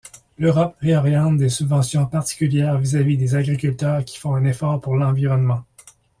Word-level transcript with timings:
L'Europe 0.39 0.77
réoriente 0.79 1.37
des 1.37 1.49
subventions 1.49 2.07
particulières 2.07 2.79
vis-à-vis 2.79 3.19
des 3.19 3.35
agriculteurs 3.35 4.03
qui 4.03 4.17
font 4.17 4.33
un 4.33 4.45
effort 4.45 4.81
pour 4.81 4.95
l'environnement. 4.95 5.63